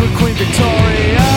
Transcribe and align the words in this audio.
were 0.00 0.08
Queen 0.16 0.34
Victoria. 0.34 1.33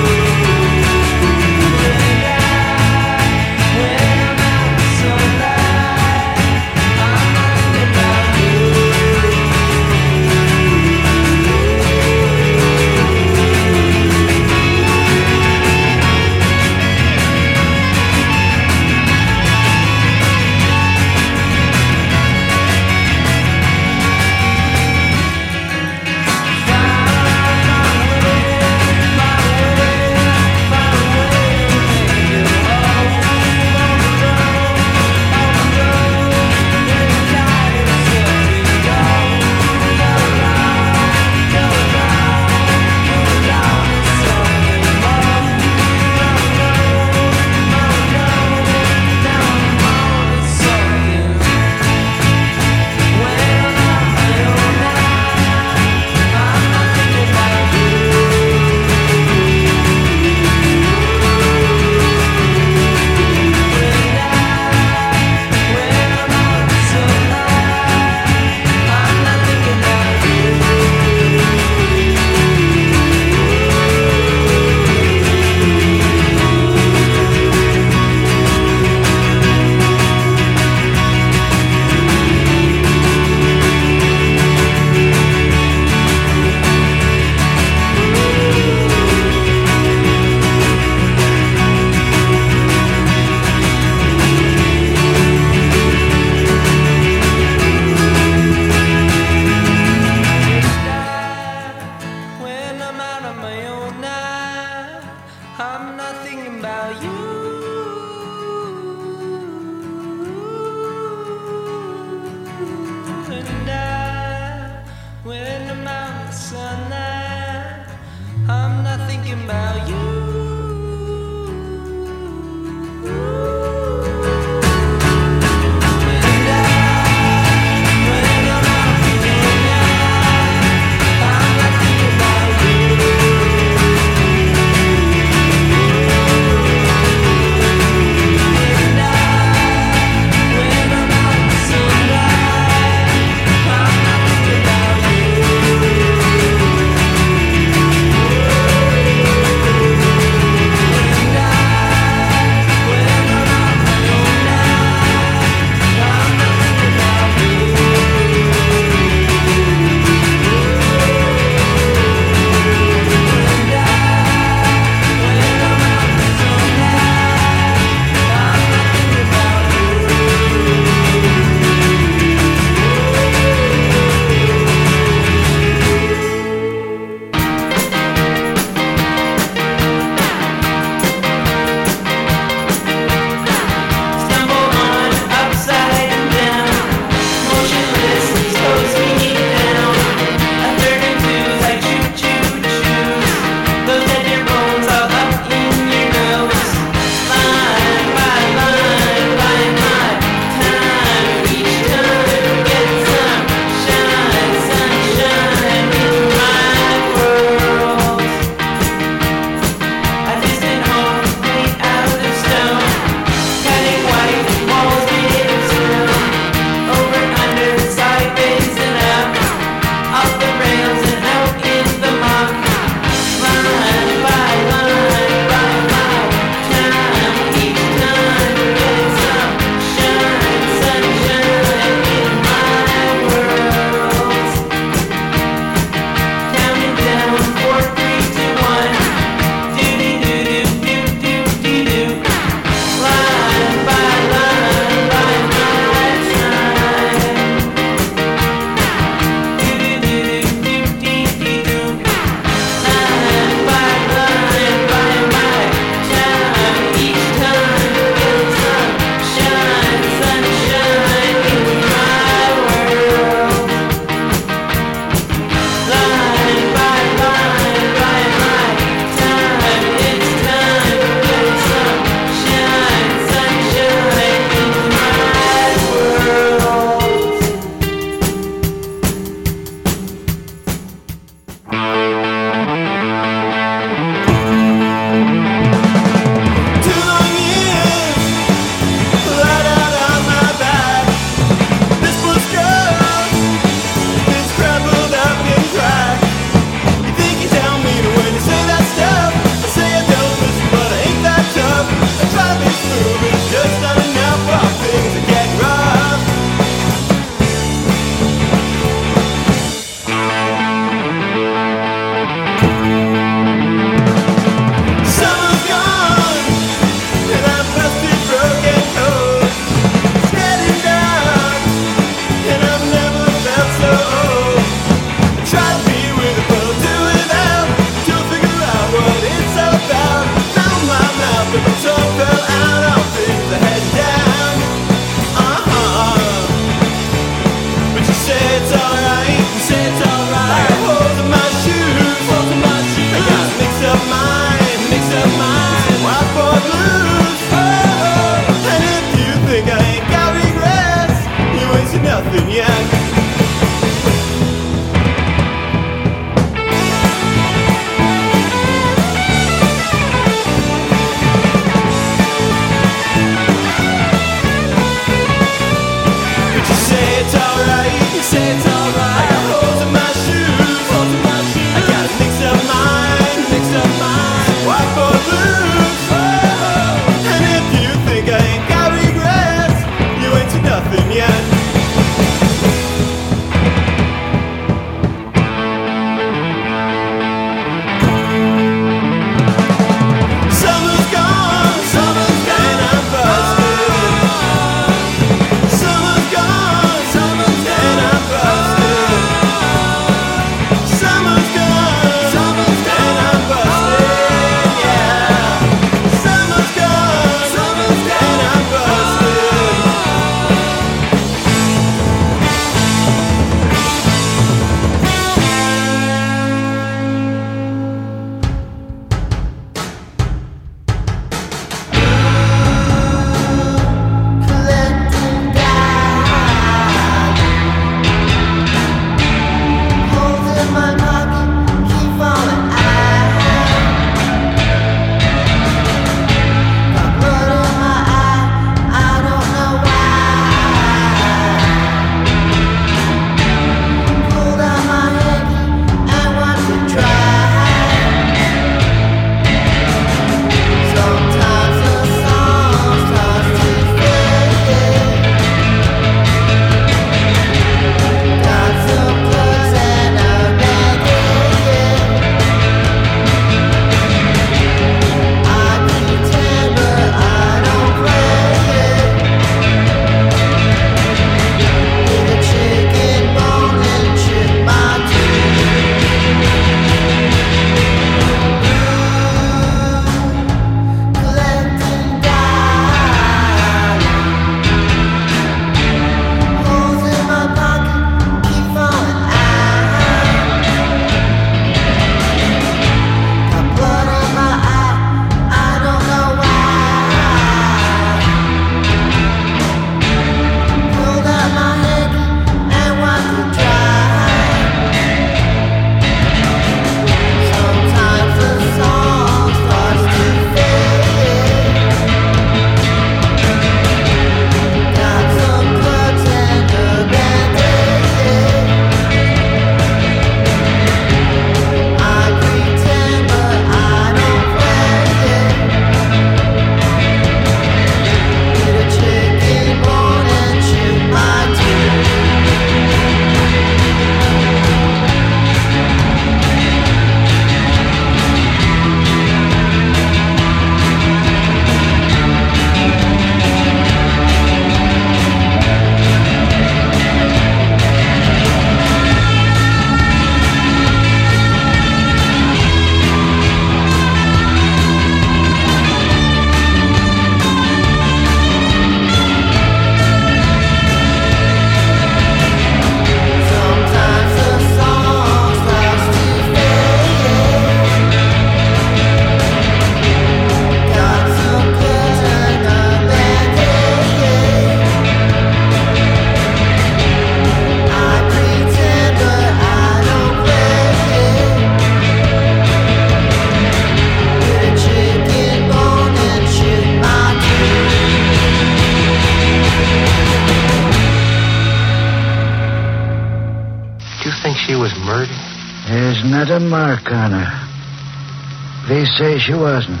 Say 599.18 599.36
she 599.38 599.52
wasn't. 599.52 600.00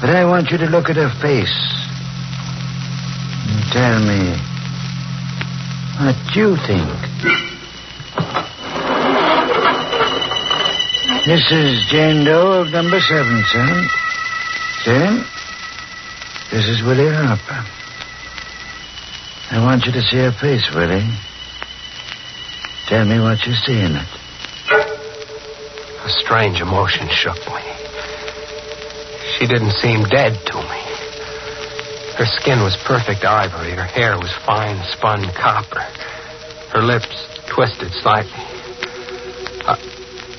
But 0.00 0.10
I 0.10 0.24
want 0.24 0.50
you 0.50 0.58
to 0.58 0.66
look 0.66 0.90
at 0.90 0.96
her 0.96 1.10
face. 1.22 1.54
And 3.46 3.62
tell 3.70 4.00
me 4.02 4.34
what 6.02 6.18
you 6.34 6.56
think. 6.66 6.90
This 11.26 11.46
is 11.52 11.86
Jane 11.90 12.24
Doe 12.24 12.62
of 12.62 12.72
number 12.72 12.98
seven, 12.98 13.44
son. 13.52 13.86
Jane, 14.84 15.24
this 16.50 16.66
is 16.66 16.82
Willie 16.82 17.14
Harper. 17.14 17.64
I 19.52 19.62
want 19.64 19.86
you 19.86 19.92
to 19.92 20.02
see 20.02 20.16
her 20.16 20.32
face, 20.32 20.68
Willie. 20.74 21.06
Tell 22.88 23.04
me 23.04 23.20
what 23.20 23.46
you 23.46 23.52
see 23.52 23.78
in 23.78 23.94
it. 23.94 24.19
A 26.10 26.12
strange 26.12 26.60
emotion 26.60 27.06
shook 27.08 27.38
me. 27.54 27.62
She 29.38 29.46
didn't 29.46 29.78
seem 29.78 30.02
dead 30.02 30.34
to 30.46 30.56
me. 30.58 30.82
Her 32.18 32.26
skin 32.26 32.64
was 32.64 32.76
perfect 32.84 33.24
ivory. 33.24 33.70
Her 33.76 33.84
hair 33.84 34.18
was 34.18 34.34
fine 34.44 34.82
spun 34.90 35.22
copper. 35.38 35.86
Her 36.74 36.82
lips 36.82 37.14
twisted 37.46 37.92
slightly. 38.02 38.42
I, 39.70 39.78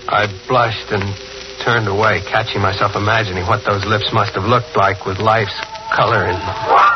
I 0.10 0.46
blushed 0.50 0.92
and 0.92 1.16
turned 1.64 1.88
away, 1.88 2.20
catching 2.28 2.62
myself 2.62 2.98
imagining 2.98 3.48
what 3.48 3.64
those 3.64 3.86
lips 3.86 4.12
must 4.12 4.34
have 4.36 4.44
looked 4.44 4.76
like 4.76 5.06
with 5.06 5.20
life's 5.20 5.56
color 5.96 6.26
in 6.26 6.36
them. 6.36 6.91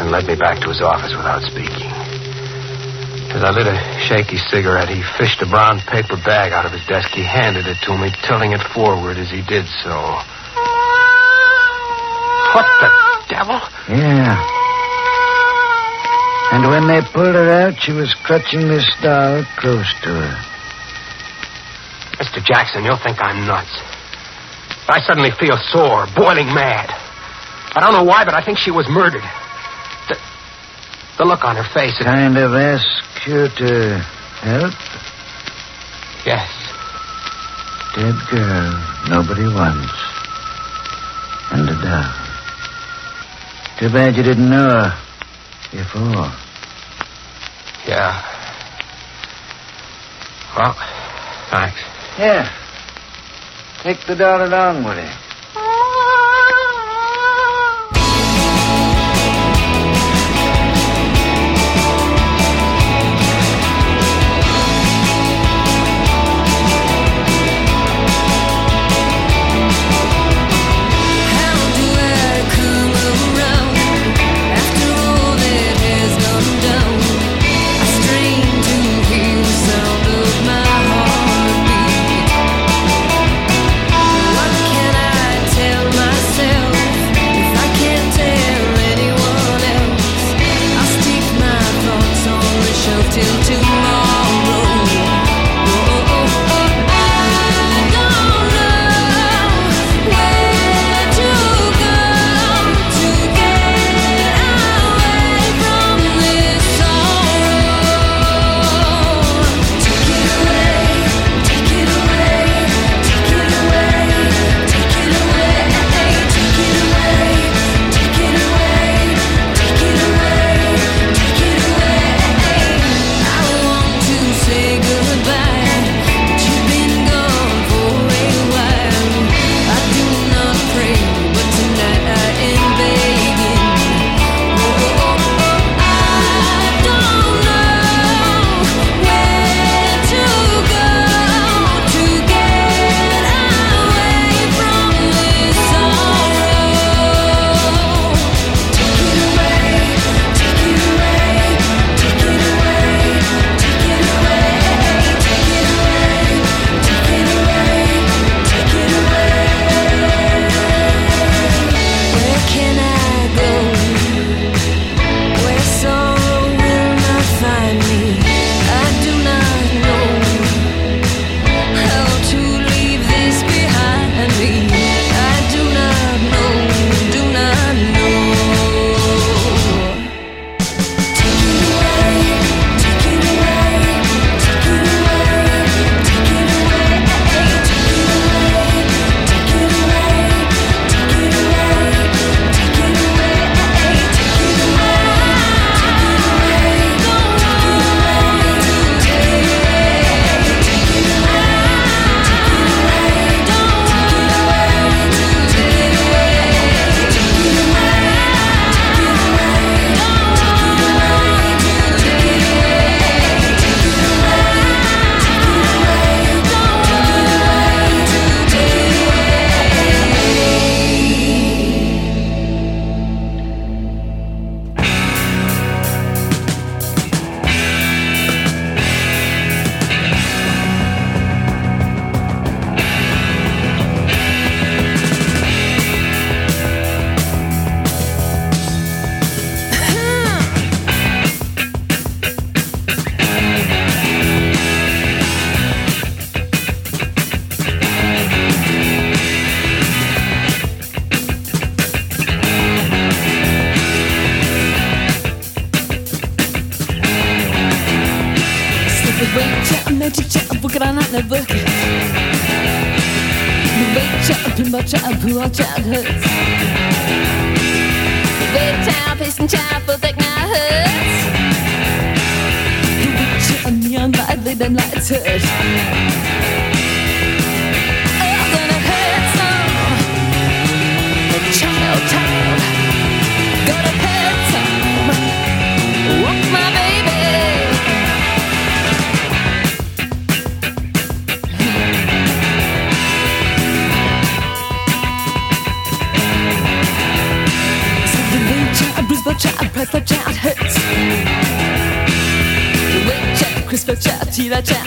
And 0.00 0.10
led 0.10 0.24
me 0.26 0.34
back 0.34 0.60
to 0.64 0.68
his 0.68 0.80
office 0.80 1.12
without 1.12 1.42
speaking. 1.44 1.92
As 3.36 3.44
I 3.44 3.50
lit 3.52 3.68
a 3.68 3.76
shaky 4.08 4.38
cigarette, 4.48 4.88
he 4.88 5.04
fished 5.20 5.42
a 5.42 5.46
brown 5.46 5.78
paper 5.80 6.16
bag 6.16 6.52
out 6.52 6.64
of 6.64 6.72
his 6.72 6.84
desk. 6.86 7.10
He 7.10 7.22
handed 7.22 7.66
it 7.66 7.76
to 7.84 7.96
me, 7.96 8.10
tilting 8.24 8.52
it 8.52 8.62
forward 8.72 9.18
as 9.18 9.28
he 9.28 9.42
did 9.44 9.66
so. 9.84 9.92
What 12.56 12.66
the 12.80 12.88
devil? 13.28 13.60
Yeah. 13.92 14.40
And 16.52 16.66
when 16.66 16.88
they 16.88 17.02
pulled 17.12 17.36
her 17.36 17.68
out, 17.68 17.78
she 17.78 17.92
was 17.92 18.12
clutching 18.24 18.66
this 18.66 18.88
doll 19.02 19.44
close 19.60 19.92
to 20.02 20.08
her. 20.08 20.34
Mr. 22.18 22.42
Jackson, 22.42 22.84
you'll 22.84 22.96
think 22.96 23.20
I'm 23.20 23.46
nuts. 23.46 23.70
I 24.88 25.00
suddenly 25.06 25.30
feel 25.30 25.56
sore, 25.70 26.06
boiling 26.16 26.48
mad. 26.52 26.90
I 27.76 27.80
don't 27.80 27.92
know 27.92 28.02
why, 28.02 28.24
but 28.24 28.34
I 28.34 28.42
think 28.42 28.58
she 28.58 28.72
was 28.72 28.88
murdered. 28.88 29.22
The 31.20 31.26
look 31.26 31.44
on 31.44 31.54
her 31.54 31.68
face. 31.74 32.00
It... 32.00 32.04
Kind 32.04 32.38
of 32.38 32.54
ask 32.54 33.26
you 33.26 33.46
to 33.46 33.98
help? 34.40 34.72
Yes. 36.24 36.48
Dead 37.94 38.16
girl 38.30 38.72
nobody 39.06 39.44
wants. 39.44 39.92
And 41.52 41.68
a 41.68 41.76
doll. 41.76 42.08
Too 43.78 43.92
bad 43.92 44.16
you 44.16 44.22
didn't 44.22 44.48
know 44.48 44.70
her 44.70 44.98
before. 45.70 46.32
Yeah. 47.86 48.16
Well, 50.56 50.72
thanks. 51.50 51.82
Yeah. 52.18 52.48
Take 53.82 54.06
the 54.06 54.16
doll 54.16 54.48
along 54.48 54.84
with 54.84 54.96
you. 54.96 55.29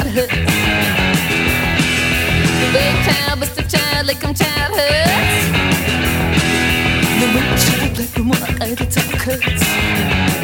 Tila 0.04 0.12
child 0.12 0.16
hurts. 0.16 0.36
The 2.60 2.68
child, 3.06 3.40
Mr. 3.40 3.64
child, 3.72 4.08
Lakem 4.08 4.34
child 4.38 4.72
hurts. 4.76 5.46
The 7.20 7.28
wait 7.34 7.54
child, 7.64 7.98
like 7.98 8.12
the 8.12 8.24
one 8.24 8.44
I 8.62 8.76
the 8.76 8.86
talk 8.86 10.43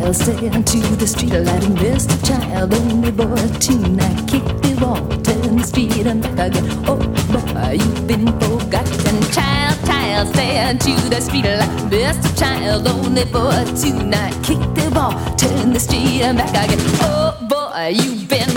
child, 0.00 0.16
stay 0.16 0.48
onto 0.48 0.80
the 0.96 1.06
street, 1.06 1.32
lighting 1.32 1.76
Mr. 1.76 2.16
Child, 2.26 2.74
only 2.74 3.10
boy 3.10 3.36
tonight. 3.58 4.28
Kick 4.28 4.44
the 4.62 4.78
wall, 4.80 5.06
turn 5.22 5.56
the 5.56 5.62
street 5.62 6.06
and 6.06 6.22
back 6.22 6.38
again. 6.38 6.66
Oh 6.86 6.96
boy, 7.32 7.72
you've 7.72 8.06
been 8.06 8.26
forgotten. 8.40 9.22
Child, 9.32 9.78
child, 9.86 10.28
stay 10.28 10.58
onto 10.68 10.94
the 11.08 11.20
street, 11.20 11.44
like 11.44 11.70
Mr. 11.90 12.38
Child, 12.38 12.88
only 12.88 13.24
boy 13.24 13.64
tonight. 13.76 14.34
Kick 14.42 14.60
the 14.74 14.90
wall, 14.94 15.12
turn 15.36 15.72
the 15.72 15.80
street 15.80 16.22
and 16.22 16.38
back 16.38 16.50
again. 16.50 16.80
Oh 17.02 17.36
boy, 17.48 17.92
you've 17.94 18.28
been 18.28 18.49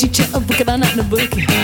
ninja 0.00 0.24
child, 0.24 0.46
book 0.46 0.60
out 0.60 0.74
in 0.74 0.96
the 0.96 1.02
bookie. 1.02 1.59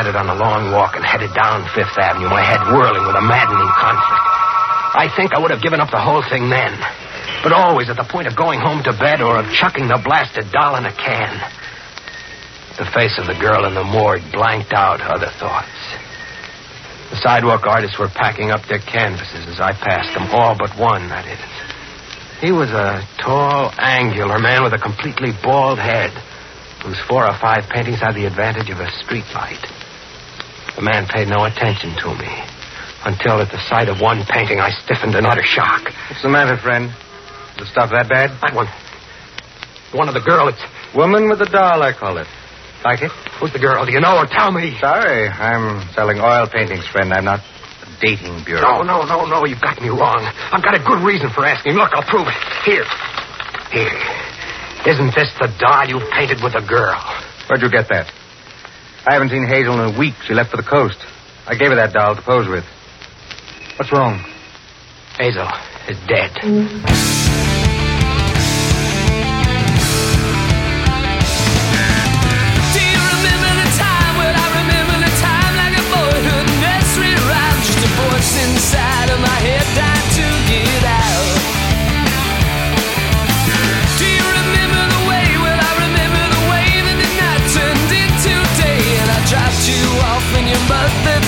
Started 0.00 0.16
on 0.16 0.32
a 0.32 0.40
long 0.40 0.72
walk 0.72 0.96
and 0.96 1.04
headed 1.04 1.28
down 1.36 1.60
Fifth 1.76 1.92
Avenue, 2.00 2.32
my 2.32 2.40
head 2.40 2.64
whirling 2.72 3.04
with 3.04 3.12
a 3.12 3.20
maddening 3.20 3.68
conflict. 3.76 4.24
I 4.96 5.12
think 5.12 5.36
I 5.36 5.38
would 5.38 5.52
have 5.52 5.60
given 5.60 5.76
up 5.76 5.92
the 5.92 6.00
whole 6.00 6.24
thing 6.24 6.48
then, 6.48 6.72
but 7.44 7.52
always 7.52 7.92
at 7.92 8.00
the 8.00 8.08
point 8.08 8.24
of 8.24 8.32
going 8.32 8.64
home 8.64 8.80
to 8.88 8.96
bed 8.96 9.20
or 9.20 9.36
of 9.36 9.44
chucking 9.52 9.92
the 9.92 10.00
blasted 10.00 10.48
doll 10.56 10.80
in 10.80 10.88
a 10.88 10.94
can. 10.96 11.36
The 12.80 12.88
face 12.96 13.20
of 13.20 13.28
the 13.28 13.36
girl 13.36 13.68
in 13.68 13.76
the 13.76 13.84
morgue 13.84 14.24
blanked 14.32 14.72
out 14.72 15.04
other 15.04 15.28
thoughts. 15.36 15.76
The 17.12 17.20
sidewalk 17.20 17.68
artists 17.68 18.00
were 18.00 18.08
packing 18.08 18.48
up 18.48 18.64
their 18.72 18.80
canvases 18.80 19.52
as 19.52 19.60
I 19.60 19.76
passed 19.76 20.16
them, 20.16 20.32
all 20.32 20.56
but 20.56 20.72
one, 20.80 21.12
that 21.12 21.28
is. 21.28 21.44
He 22.40 22.56
was 22.56 22.72
a 22.72 23.04
tall, 23.20 23.68
angular 23.76 24.40
man 24.40 24.64
with 24.64 24.72
a 24.72 24.80
completely 24.80 25.36
bald 25.44 25.76
head, 25.76 26.16
whose 26.80 26.96
four 27.04 27.28
or 27.28 27.36
five 27.36 27.68
paintings 27.68 28.00
had 28.00 28.16
the 28.16 28.24
advantage 28.24 28.72
of 28.72 28.80
a 28.80 28.88
street 29.04 29.28
light. 29.36 29.60
The 30.76 30.82
man 30.82 31.06
paid 31.06 31.28
no 31.28 31.44
attention 31.44 31.94
to 32.00 32.14
me 32.14 32.30
until, 33.04 33.40
at 33.40 33.50
the 33.50 33.60
sight 33.68 33.88
of 33.88 34.00
one 34.00 34.24
painting, 34.28 34.60
I 34.60 34.70
stiffened 34.70 35.14
in 35.14 35.26
utter 35.26 35.42
shock. 35.42 35.84
What's 36.08 36.22
the 36.22 36.28
matter, 36.28 36.56
friend? 36.56 36.92
The 37.58 37.66
stuff 37.66 37.90
that 37.90 38.08
bad? 38.08 38.30
That 38.40 38.54
one. 38.54 38.68
The 39.92 39.98
one 39.98 40.08
of 40.08 40.14
the 40.14 40.20
girl. 40.20 40.48
It's. 40.48 40.62
Woman 40.94 41.28
with 41.28 41.40
a 41.40 41.46
doll, 41.46 41.82
I 41.82 41.92
call 41.92 42.18
it. 42.18 42.26
Like 42.84 43.02
it? 43.02 43.12
Who's 43.38 43.52
the 43.52 43.58
girl? 43.58 43.84
Do 43.86 43.92
you 43.92 44.00
know 44.00 44.18
her? 44.18 44.26
Tell 44.26 44.50
me. 44.50 44.76
Sorry, 44.80 45.28
I'm 45.28 45.86
selling 45.94 46.18
oil 46.18 46.48
paintings, 46.48 46.86
friend. 46.88 47.12
I'm 47.12 47.24
not 47.24 47.40
a 47.40 47.88
dating 48.00 48.42
bureau. 48.44 48.82
No, 48.82 48.82
no, 48.82 49.04
no, 49.04 49.26
no. 49.26 49.44
You've 49.46 49.60
got 49.60 49.80
me 49.80 49.88
wrong. 49.88 50.24
I've 50.50 50.62
got 50.64 50.74
a 50.74 50.82
good 50.82 51.04
reason 51.04 51.30
for 51.30 51.44
asking. 51.44 51.74
Look, 51.74 51.92
I'll 51.94 52.02
prove 52.02 52.26
it. 52.26 52.34
Here. 52.64 52.86
Here. 53.70 53.94
Isn't 54.86 55.14
this 55.14 55.30
the 55.38 55.52
doll 55.60 55.86
you 55.86 56.00
painted 56.10 56.42
with 56.42 56.54
the 56.54 56.64
girl? 56.66 56.98
Where'd 57.46 57.62
you 57.62 57.70
get 57.70 57.88
that? 57.90 58.10
I 59.06 59.14
haven't 59.14 59.30
seen 59.30 59.44
Hazel 59.46 59.80
in 59.80 59.94
a 59.94 59.98
week. 59.98 60.14
She 60.26 60.34
left 60.34 60.50
for 60.50 60.56
the 60.58 60.62
coast. 60.62 60.98
I 61.46 61.54
gave 61.54 61.70
her 61.70 61.76
that 61.76 61.92
doll 61.92 62.14
to 62.14 62.22
pose 62.22 62.46
with. 62.48 62.64
What's 63.76 63.90
wrong? 63.92 64.24
Hazel 65.18 65.48
is 65.88 65.98
dead. 66.06 66.30
Do 72.74 72.80
you 72.80 73.00
remember 73.12 73.50
the 73.62 73.68
time? 73.78 74.14
Well, 74.18 74.34
off, 90.70 91.19